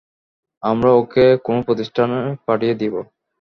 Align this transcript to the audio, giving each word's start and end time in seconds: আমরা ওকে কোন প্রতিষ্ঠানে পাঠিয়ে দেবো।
আমরা 0.63 0.89
ওকে 0.93 1.25
কোন 1.45 1.57
প্রতিষ্ঠানে 1.61 2.17
পাঠিয়ে 2.47 2.75
দেবো। 2.75 3.01